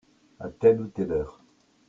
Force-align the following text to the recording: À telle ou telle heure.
À 0.39 0.49
telle 0.49 0.81
ou 0.81 0.87
telle 0.87 1.11
heure. 1.11 1.43